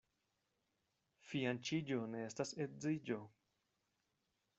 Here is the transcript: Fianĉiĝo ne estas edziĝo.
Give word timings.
Fianĉiĝo 1.31 1.99
ne 2.13 2.21
estas 2.29 2.53
edziĝo. 2.65 3.19